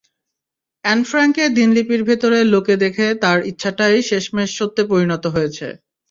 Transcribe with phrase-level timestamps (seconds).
[0.85, 5.67] An ফ্রাঙ্কের দিনলিপির ভেতরে লোকে দেখে তাঁর ইচ্ছাটাই শেষমেশ সত্যে পরিণত হয়েছে।